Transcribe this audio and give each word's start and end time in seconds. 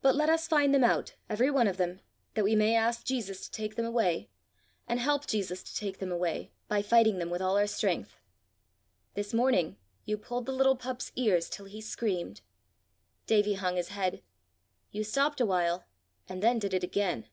But 0.00 0.16
let 0.16 0.28
us 0.28 0.48
find 0.48 0.74
them 0.74 0.82
out, 0.82 1.14
everyone 1.30 1.68
of 1.68 1.76
them, 1.76 2.00
that 2.34 2.42
we 2.42 2.56
may 2.56 2.74
ask 2.74 3.04
Jesus 3.04 3.42
to 3.42 3.50
take 3.52 3.76
them 3.76 3.86
away, 3.86 4.28
and 4.88 4.98
help 4.98 5.24
Jesus 5.24 5.62
to 5.62 5.72
take 5.76 6.00
them 6.00 6.10
away, 6.10 6.50
by 6.66 6.82
fighting 6.82 7.18
them 7.18 7.30
with 7.30 7.40
all 7.40 7.56
our 7.56 7.68
strength. 7.68 8.18
This 9.14 9.32
morning 9.32 9.76
you 10.04 10.18
pulled 10.18 10.46
the 10.46 10.52
little 10.52 10.74
pup's 10.74 11.12
ears 11.14 11.48
till 11.48 11.66
he 11.66 11.80
screamed." 11.80 12.40
Davie 13.26 13.54
hung 13.54 13.76
his 13.76 13.90
head. 13.90 14.24
"You 14.90 15.04
stopped 15.04 15.40
a 15.40 15.46
while, 15.46 15.84
and 16.28 16.42
then 16.42 16.58
did 16.58 16.74
it 16.74 16.82
again! 16.82 17.28